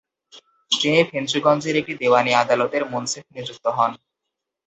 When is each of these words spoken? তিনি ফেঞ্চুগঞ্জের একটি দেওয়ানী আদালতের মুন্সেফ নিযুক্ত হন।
তিনি 0.71 0.99
ফেঞ্চুগঞ্জের 1.11 1.75
একটি 1.77 1.93
দেওয়ানী 2.01 2.31
আদালতের 2.33 2.83
মুন্সেফ 2.91 3.25
নিযুক্ত 3.35 3.65
হন। 3.77 3.91